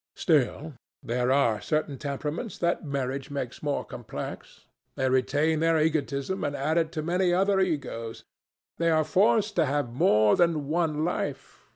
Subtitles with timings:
[0.15, 0.73] Still,
[1.03, 4.65] there are certain temperaments that marriage makes more complex.
[4.95, 8.23] They retain their egotism, and add to it many other egos.
[8.79, 11.69] They are forced to have more than one life.